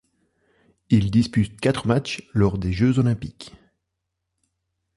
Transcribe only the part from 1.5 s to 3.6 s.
quatre matchs lors de Jeux olympiques.